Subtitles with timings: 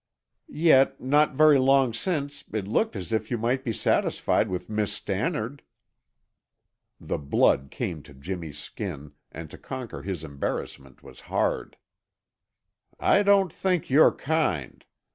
[0.49, 4.91] "Yet, not very long since, it looked as if you might be satisfied with Miss
[4.91, 5.61] Stannard."
[6.99, 11.77] The blood came to Jimmy's skin, and to conquer his embarrassment was hard.
[12.99, 14.83] "I don't think you're kind.